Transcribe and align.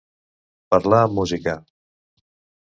Parlar 0.75 1.01
amb 1.09 1.13
música. 1.19 1.55